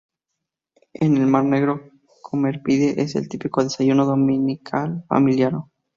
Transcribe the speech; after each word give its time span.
En 0.93 1.15
el 1.15 1.27
Mar 1.27 1.43
Negro, 1.45 1.91
comer 2.23 2.63
pide 2.63 3.03
es 3.03 3.15
el 3.15 3.29
típico 3.29 3.63
desayuno 3.63 4.03
dominical 4.03 5.05
familiar. 5.07 5.53